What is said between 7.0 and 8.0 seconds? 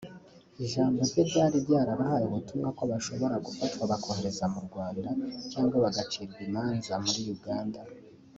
muri Uganda